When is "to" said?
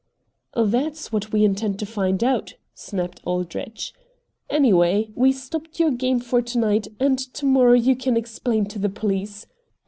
1.77-1.85, 6.41-6.57, 7.19-7.45, 8.69-8.79